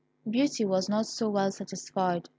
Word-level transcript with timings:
Beauty 0.27 0.65
was 0.65 0.89
not 0.89 1.05
so 1.05 1.29
well 1.29 1.51
satisfied. 1.51 2.27